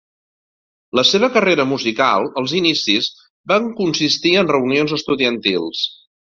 [0.99, 3.11] La seva carrera musical, als inicis,
[3.53, 5.85] van consistir en reunions estudiantils.